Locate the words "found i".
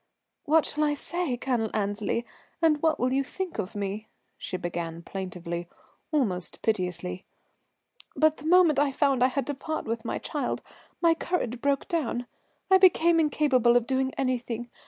8.91-9.27